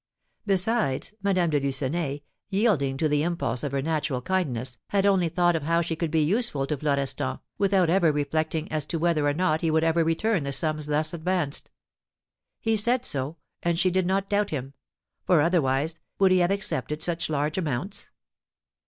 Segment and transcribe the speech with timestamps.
[0.47, 5.55] Besides, Madame de Lucenay, yielding to the impulse of her natural kindness, had only thought
[5.55, 9.35] of how she could be useful to Florestan, without ever reflecting as to whether or
[9.35, 11.69] not he would ever return the sums thus advanced.
[12.59, 14.73] He said so, and she did not doubt him;
[15.27, 18.09] for, otherwise, would he have accepted such large amounts?